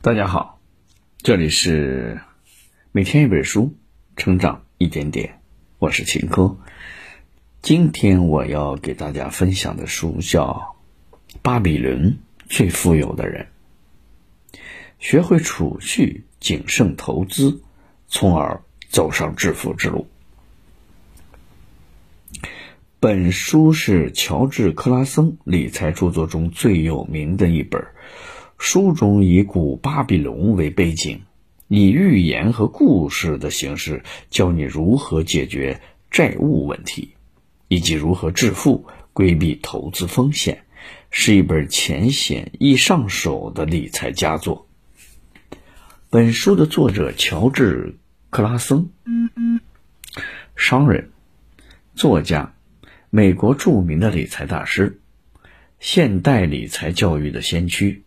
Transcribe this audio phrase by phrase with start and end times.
[0.00, 0.60] 大家好，
[1.24, 2.20] 这里是
[2.92, 3.74] 每天一本书，
[4.16, 5.40] 成长一点点，
[5.80, 6.56] 我是秦科。
[7.62, 10.76] 今天我要给大家分享的书叫
[11.42, 13.48] 《巴比伦最富有的人》，
[15.00, 17.60] 学会储蓄、谨慎投资，
[18.06, 20.06] 从而走上致富之路。
[23.00, 27.84] 本书是乔治·克拉森理财著作中最有名的一本。
[28.58, 31.20] 书中以古巴比伦为背景，
[31.68, 35.80] 以寓言和故事的形式教你如何解决
[36.10, 37.14] 债务问题，
[37.68, 40.64] 以及如何致富、规避投资风险，
[41.10, 44.66] 是一本浅显易上手的理财佳作。
[46.10, 47.92] 本书的作者乔治·
[48.28, 48.90] 克拉森，
[50.56, 51.10] 商人、
[51.94, 52.54] 作家，
[53.08, 55.00] 美国著名的理财大师，
[55.78, 58.02] 现代理财教育的先驱。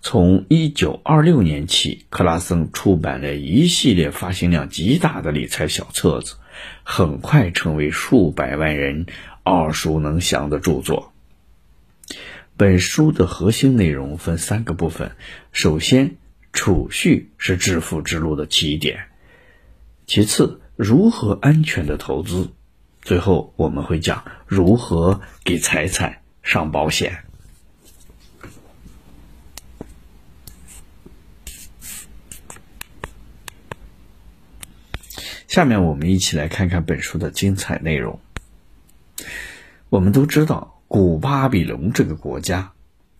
[0.00, 6.36] 从一九二六年起，克拉森出版了一系列发行量极大的理财小册子，
[6.84, 9.06] 很快成为数百万人
[9.44, 11.12] 耳熟能详的著作。
[12.56, 15.12] 本书的核心内容分三个部分：
[15.52, 16.16] 首先，
[16.52, 18.96] 储蓄是致富之路的起点；
[20.06, 22.52] 其次，如何安全的投资；
[23.02, 27.24] 最后，我们会讲如何给财产上保险。
[35.58, 38.20] 下面我们一起来看看本书的精彩内容。
[39.88, 42.70] 我们都知道，古巴比伦这个国家，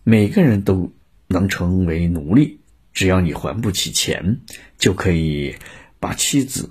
[0.05, 0.93] 每个人都
[1.27, 2.61] 能成为奴隶，
[2.93, 4.39] 只要你还不起钱，
[4.77, 5.57] 就可以
[5.99, 6.69] 把妻子、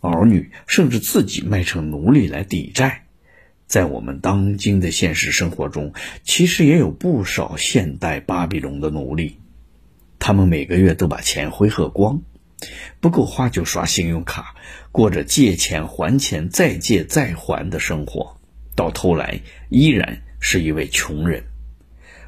[0.00, 3.04] 儿女，甚至自己卖成奴隶来抵债。
[3.68, 5.92] 在我们当今的现实生活中，
[6.24, 9.36] 其实也有不少现代巴比伦的奴隶，
[10.18, 12.20] 他们每个月都把钱挥霍光。
[13.00, 14.54] 不够花就刷信用卡，
[14.92, 18.38] 过着借钱还钱再借再还的生活，
[18.74, 21.44] 到头来依然是一位穷人。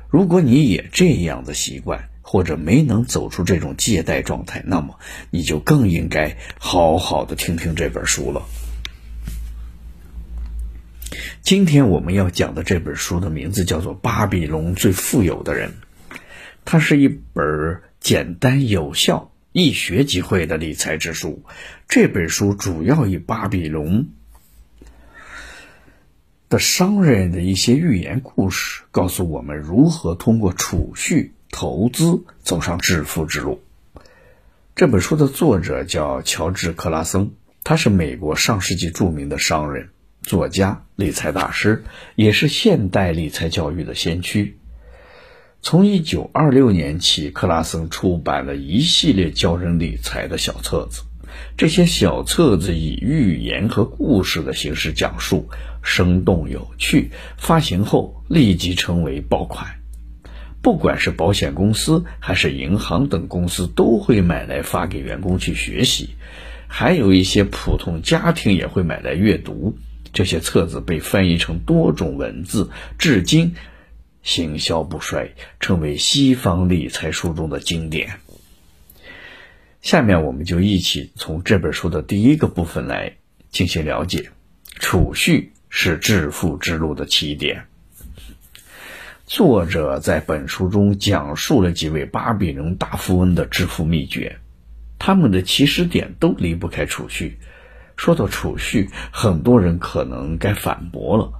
[0.08, 4.98] 如果你也这样的习惯，或者没能走出这种借贷状态，那么
[5.30, 8.42] 你就更应该好好的听听这本书了。
[11.42, 15.70] 今天我们要讲的这本书的名字叫做《巴比伦最富有的人》，
[16.64, 19.30] 它是一本简单有效。
[19.58, 21.42] 一学即会的理财之书，
[21.88, 24.10] 这本书主要以巴比伦
[26.50, 33.62] 的商人的一些寓言故事，告诉我们如何通过储蓄、投资走上致富之路。
[34.74, 37.30] 这本书的作者叫乔治·克拉森，
[37.64, 39.88] 他是美国上世纪著名的商人、
[40.20, 41.82] 作家、理财大师，
[42.14, 44.58] 也是现代理财教育的先驱。
[45.68, 51.02] 从一九二六年起，克拉森出版了一系列教人理财的小册子。
[51.56, 55.48] 这些小册子以寓言和故事的形式讲述，
[55.82, 57.10] 生动有趣。
[57.36, 59.66] 发行后立即成为爆款，
[60.62, 66.10] 不管是保险公司还是银行等公司都会买来发给员工去学习，
[66.68, 69.76] 还有一些普通家庭也会买来阅读。
[70.12, 73.56] 这些册子被翻译成多种文字，至今。
[74.26, 78.18] 行销不衰，成为西方理财书中的经典。
[79.80, 83.18] 下面我们就一起从这本书的第一个部分来
[83.50, 84.30] 进行了解：
[84.80, 87.66] 储蓄是致富之路的起点。
[89.26, 94.40] 作者在本书中讲述了几位巴比伦大富翁的致富秘诀，
[94.98, 97.38] 他们的起始点都离不开储蓄。
[97.96, 101.35] 说到储蓄，很多人可能该反驳了。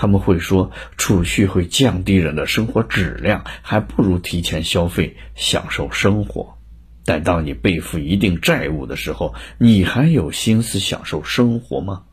[0.00, 6.56] 他们会说，储蓄会降低人的生活质量，还不如提前消费，享受生活。
[7.04, 12.04] 但当你背负一定债务的时候，你还有心思享受生活吗？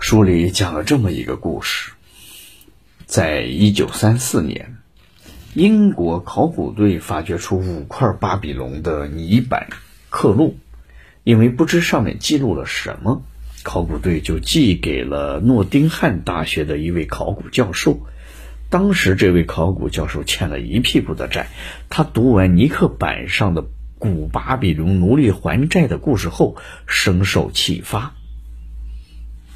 [0.00, 1.92] 书里讲了这么一个故事：
[3.06, 4.78] 在一九三四年，
[5.54, 9.68] 英国考古队发掘出五块巴比龙的泥板
[10.10, 10.58] 刻录，
[11.22, 13.22] 因为不知上面记录了什么。
[13.64, 17.98] 考古队就寄给了诺丁汉大学的一位考古教授。
[18.68, 21.48] 当时，这位考古教授欠了一屁股的债。
[21.88, 23.64] 他读完尼克板上的
[23.98, 26.56] 古巴比伦奴隶还债的故事后，
[26.86, 28.14] 深受启发。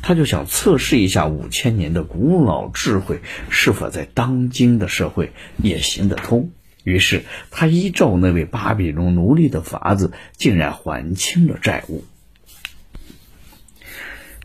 [0.01, 3.21] 他就想测试一下五千年的古老智慧
[3.51, 5.33] 是否在当今的社会
[5.63, 6.51] 也行得通。
[6.85, 12.05] 于是，他依照那位巴比伦奴隶的法子，竟然还清了债务。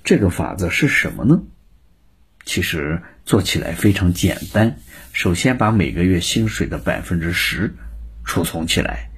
[0.03, 1.43] 这个法则是什么呢？
[2.45, 4.77] 其实做起来非常简单。
[5.13, 7.73] 首先把每个月薪水的百分之十
[8.25, 9.11] 储存起来，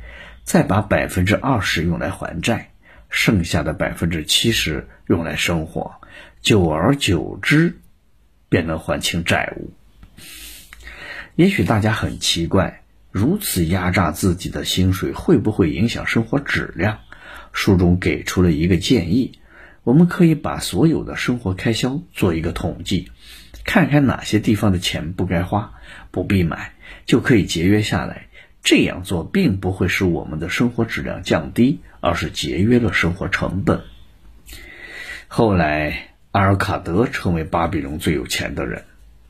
[0.43, 2.71] 再把百分之二十用来还债，
[3.09, 5.95] 剩下的百分之七十用来生活。
[6.41, 7.79] 久而久之，
[8.47, 9.73] 便能还清债务。
[11.35, 16.99] 也许大家很奇怪，如此压榨自己的薪水会不会影响生活质量？
[17.53, 19.39] 书中给出了一个建议。
[19.85, 23.11] 我们可以把所有的生活开销做一个统计，
[23.63, 25.73] 看看哪些地方的钱不该花、
[26.09, 26.73] 不必买，
[27.05, 28.25] 就可以节约下来。
[28.63, 33.81] 这样做并不会使我们的生活质量降低，而是节约了生活成本。
[35.27, 38.85] 后来，阿尔卡德成为巴比伦最有钱的人，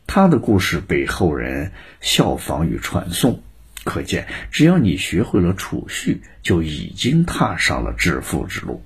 [0.08, 3.44] 他的故事被后人效仿与传颂。
[3.84, 8.82] 可见，只要你学会了储蓄，就已经踏上了致富之路。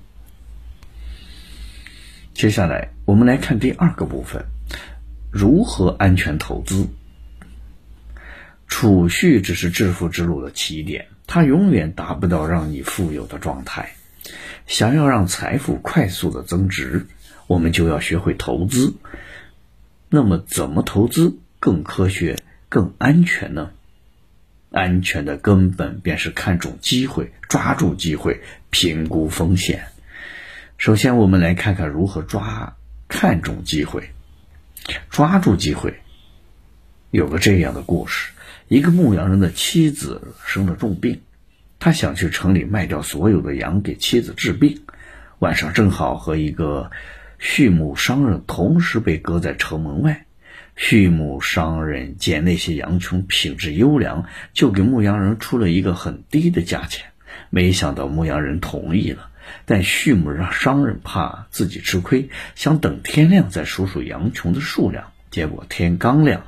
[2.40, 4.46] 接下来，我们来看第二个部分：
[5.30, 6.88] 如何安全投资。
[8.66, 13.90] 储蓄只是致富之路的起点，它永远达不到让你富有的状态。
[14.66, 17.06] 想要让财富快速的增值，
[17.46, 18.94] 我们就要学会投资。
[20.08, 22.38] 那么，怎么投资更科学、
[22.70, 23.68] 更安全呢？
[24.70, 28.40] 安全的根本便是看重机会，抓住机会，
[28.70, 29.84] 评估风险。
[30.80, 32.74] 首先，我们来看看如何抓
[33.06, 34.12] 看中机会，
[35.10, 36.00] 抓住机会。
[37.10, 38.32] 有个这样的故事：
[38.66, 41.20] 一个牧羊人的妻子生了重病，
[41.78, 44.80] 他想去城里卖掉所有的羊给妻子治病。
[45.40, 46.90] 晚上正好和一个
[47.38, 50.24] 畜牧商人同时被搁在城门外。
[50.76, 54.24] 畜牧商人见那些羊群品质优良，
[54.54, 57.04] 就给牧羊人出了一个很低的价钱。
[57.50, 59.26] 没想到牧羊人同意了。
[59.64, 65.12] 但畜牧让商人怕自己吃亏，想等天亮再数数羊群的数量。
[65.30, 66.44] 结果天刚亮，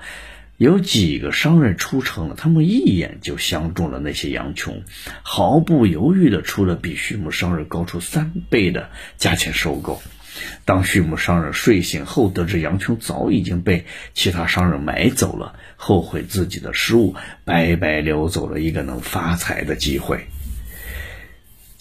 [0.56, 4.82] 有几个商人出城了，他们一眼就相中了那些羊群，
[5.22, 10.02] 毫不犹豫地出了比畜牧商人高出三倍的价钱收购。
[10.64, 13.84] 当畜牧商人睡醒后，得知羊群早已经被
[14.14, 17.14] 其他商人买走了，后悔自己的失误，
[17.44, 20.26] 白白溜走了一个能发财的机会。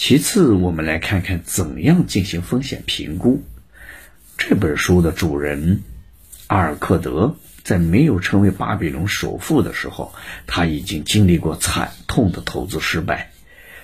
[0.04, 3.44] 其次，我们来看看怎样进行风险评估。
[4.36, 5.84] 这本书的主人
[6.48, 10.12] 阿尔克德在没有成为巴比伦首富的时候，
[10.48, 13.32] 他已经经历过惨痛的投资失败。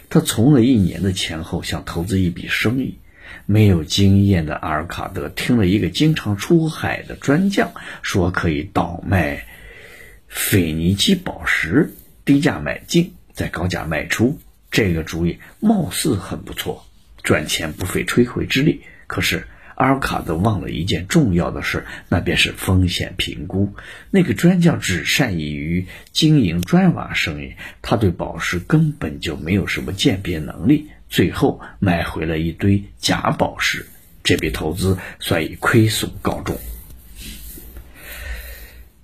[0.09, 2.97] 他存了一年的钱后，想投资一笔生意。
[3.45, 9.45] 没有经验的阿尔卡德听了一个经常出海的专将说，可以倒卖
[10.27, 11.93] 腓尼基宝石，
[12.25, 14.39] 低价买进，再高价卖出。
[14.71, 16.85] 这个主意貌似很不错，
[17.23, 18.81] 赚钱不费吹灰之力。
[19.07, 23.73] 可是阿尔卡德忘了一件重要的事，那便是风险评估。
[24.11, 30.89] 那个专家只善于经营砖瓦生意，他对宝石根本就没有什么鉴别能力。
[31.09, 33.85] 最后买回了一堆假宝石，
[34.23, 36.59] 这笔投资算以亏损告终。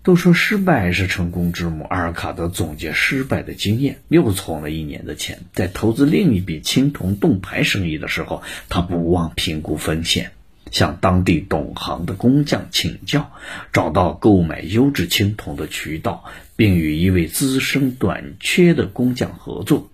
[0.03, 1.85] 都说失败是成功之母。
[1.85, 5.39] 阿尔卡德总结失败的经验，又存了一年的钱。
[5.53, 10.33] 在投资另一笔青铜盾牌生意的时候，他不忘评估风险，
[10.71, 13.31] 向当地懂行的工匠请教，
[13.71, 16.25] 找到购买优质青铜的渠道，
[16.57, 19.89] 并与一位资深短缺的工匠合作，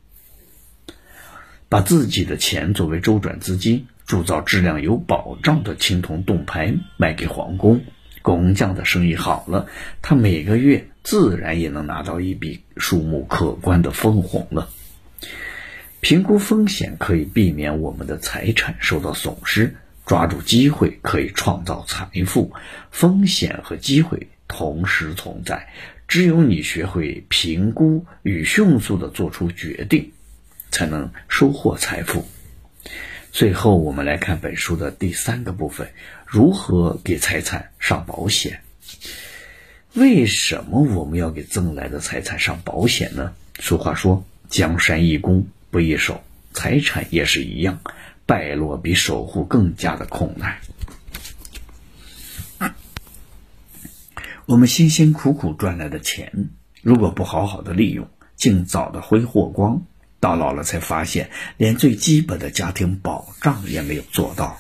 [1.70, 7.84] 把自己的钱作为周转资金，铸造质量有保障的青铜盾牌卖给皇宫。
[8.22, 9.68] 工匠的生意好了，
[10.02, 14.70] 他每个月自然也能拿到一笔数目可观的分红了。
[16.02, 22.54] 评估风险可以避免我们的财产受到损失，抓住机会可以创造财富。
[22.90, 25.68] 风险和机会同时存在，
[26.08, 30.12] 只有你学会评估与迅速的做出决定，
[30.72, 32.26] 才能收获财富。
[33.32, 35.90] 最后，我们来看本书的第三个部分：
[36.32, 38.62] 如何给财产上保险？
[39.96, 43.34] 为什么我们要给挣来的财产上保险呢？
[43.60, 47.80] 俗话说：“江山易攻，不易守。”财产也是一样，
[48.28, 50.60] 败落比守护更加的困难。
[54.46, 56.50] 我们辛辛苦苦赚来的钱，
[56.84, 59.82] 如果不好好的利用，尽早的挥霍光。
[60.20, 64.60] 到老了才发现，连最基本的家庭保障也没有做到，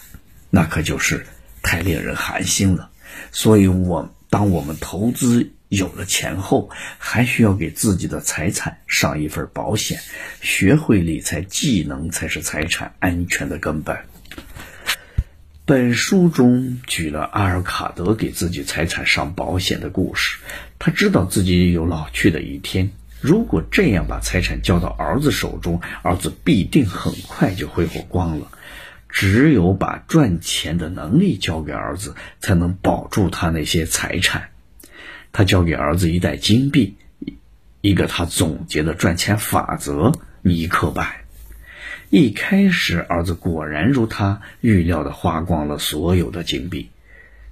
[0.49, 1.27] 那可就是
[1.61, 2.89] 太令人寒心了。
[3.31, 9.99] 所以，我当我们投资有了钱后，还需要给自己的财产上一份保险。
[10.41, 13.97] 学会理财技能才是财产安全的根本。
[15.65, 20.39] 本书中举了阿尔卡德给自己财产上保险的故事。
[20.79, 22.89] 他知道自己有老去的一天，
[23.21, 28.49] 如果这样把财产交到儿子手中，儿子必定很快就挥霍光了。
[29.09, 34.49] 只有把赚钱的能力交给儿子，才能保住他那些财产。
[35.31, 36.95] 他交给儿子一袋金币，
[37.81, 40.11] 一个他总结的赚钱法则——
[40.41, 41.25] 尼克白。
[42.09, 46.89] 一开始，儿子果然如他预料的花光了所有的金币。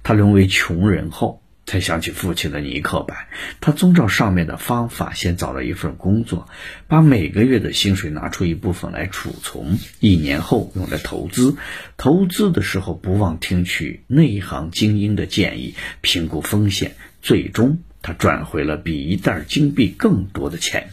[0.02, 3.28] 他沦为穷人后，才想起父亲的尼克板。
[3.60, 6.48] 他遵照上面的方法，先找了一份工作，
[6.86, 11.56] 把每个月的薪水拿出一部分来储存，一年后用来投资。
[11.98, 16.96] 投资的时候，不忘听取内行精英的建议，评估风险。
[17.20, 20.88] 最终，他赚回了比一袋金币更多的钱。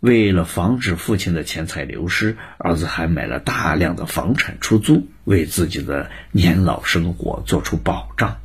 [0.00, 8.38] 为了防止父亲的钱财流失，儿子还买了大量的房产出租，为自己的年老生活做出保障。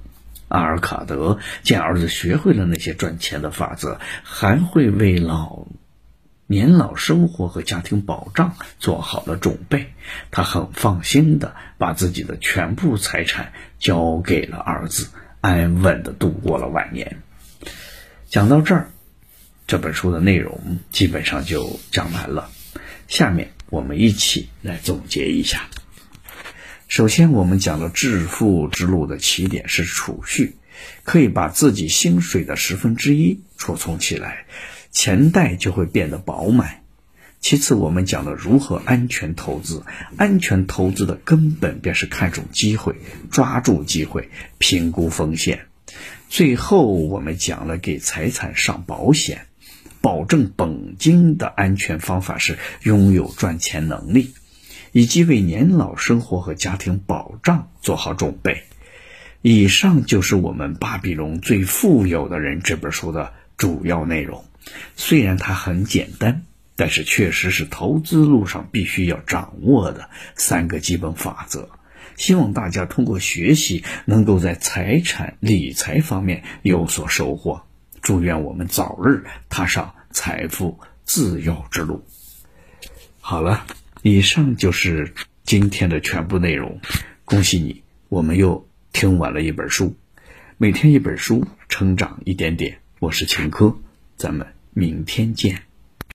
[0.55, 5.67] 阿尔卡德见儿子学会了那些赚钱的法则，还会为老
[6.47, 9.93] 年老生活和家庭保障做好了准备，
[10.31, 15.09] 他很放心的把自己的全部财产交给了儿子，
[15.41, 17.17] 安稳的度过了晚年。
[18.29, 18.89] 讲到这儿。
[19.67, 22.51] 这本书的内容基本上就讲完了，
[23.07, 25.67] 下面我们一起来总结一下。
[26.95, 30.55] 首先，我们讲了致富之路的起点是储蓄，
[31.03, 34.45] 可以把自己薪水的十分之一储存起来，
[34.91, 36.83] 钱袋就会变得饱满。
[37.41, 39.83] 其次，我们讲了如何安全投资，
[40.15, 42.95] 安全投资的根本便是看重机会，
[43.29, 45.65] 抓住机会，评估风险。
[46.29, 49.47] 最后，我们讲了给财产上保险。
[49.99, 54.33] 保证本金的安全方法是拥有赚钱能力，
[54.95, 58.63] 以及为年老生活和家庭保障做好准备。
[59.41, 64.45] 以上就是我们《巴比伦最富有的人》这本书的主要内容。
[64.95, 66.43] 虽然它很简单，
[66.77, 71.67] 但是确实是投资路上必须要掌握的三个基本法则。
[72.15, 77.63] 希望大家通过学习，能够在财产理财方面有所收获。
[78.01, 82.05] 祝愿我们早日踏上财富自由之路。
[83.19, 83.65] 好了，
[84.07, 86.79] 以上就是今天的全部内容。
[87.23, 89.95] 恭喜你，我们又听完了一本书。
[90.57, 92.77] 每天一本书，成长一点点。
[92.99, 93.75] 我是秦科，
[94.15, 94.45] 咱们
[94.75, 95.63] 明天见。